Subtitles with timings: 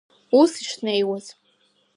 [0.39, 1.25] Ус ишнеиуаз…